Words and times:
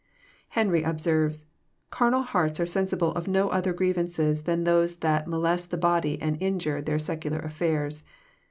Henry 0.57 0.81
observes: 0.81 1.45
<< 1.69 1.89
Carnal 1.91 2.23
hearts 2.23 2.59
are 2.59 2.65
sensible 2.65 3.11
of 3.11 3.27
no 3.27 3.49
other 3.49 3.71
grievances 3.71 4.45
than 4.45 4.63
those 4.63 4.95
that 4.95 5.27
molest 5.27 5.69
the 5.69 5.77
body 5.77 6.19
and 6.19 6.41
injure 6.41 6.81
their 6.81 6.97
sec 6.97 7.21
ular 7.21 7.45
affairs. 7.45 8.03